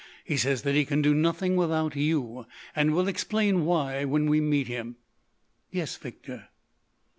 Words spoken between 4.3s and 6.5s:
meet him." "Yes, Victor."